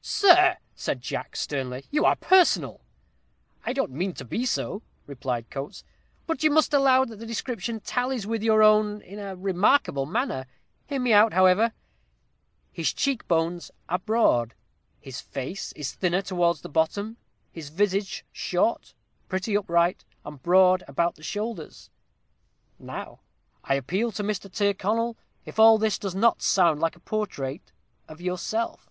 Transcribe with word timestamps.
"Sir!" 0.00 0.56
said 0.74 1.02
Jack, 1.02 1.36
sternly. 1.36 1.84
"You 1.90 2.06
are 2.06 2.16
personal." 2.16 2.80
"I 3.66 3.74
don't 3.74 3.90
mean 3.90 4.14
to 4.14 4.24
be 4.24 4.46
so," 4.46 4.80
replied 5.06 5.50
Coates; 5.50 5.84
"but 6.26 6.42
you 6.42 6.50
must 6.50 6.72
allow 6.72 7.04
the 7.04 7.14
description 7.26 7.80
tallies 7.80 8.26
with 8.26 8.42
your 8.42 8.62
own 8.62 9.02
in 9.02 9.18
a 9.18 9.36
remarkable 9.36 10.06
manner. 10.06 10.46
Hear 10.86 11.00
me 11.00 11.12
out, 11.12 11.34
however 11.34 11.72
'_his 12.74 12.94
cheek 12.96 13.28
bones 13.28 13.70
are 13.86 13.98
broad 13.98 14.54
his 15.02 15.20
face 15.20 15.72
is 15.72 15.92
thinner 15.92 16.22
towards 16.22 16.62
the 16.62 16.70
bottom 16.70 17.18
his 17.52 17.68
visage 17.68 18.24
short 18.32 18.94
pretty 19.28 19.54
upright 19.54 20.02
and 20.24 20.42
broad 20.42 20.82
about 20.88 21.16
the 21.16 21.22
shoulders_.' 21.22 21.90
Now 22.78 23.20
I 23.62 23.74
appeal 23.74 24.12
to 24.12 24.22
Mr. 24.22 24.50
Tyrconnel 24.50 25.18
if 25.44 25.58
all 25.58 25.76
this 25.76 25.98
does 25.98 26.14
not 26.14 26.40
sound 26.40 26.80
like 26.80 26.96
a 26.96 27.00
portrait 27.00 27.70
of 28.08 28.22
yourself." 28.22 28.88